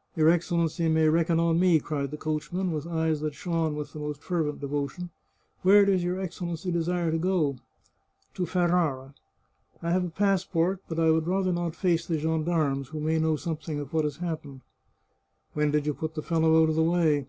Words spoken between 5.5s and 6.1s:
Where does